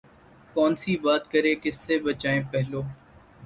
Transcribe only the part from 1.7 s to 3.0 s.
سے بچائیں پہلو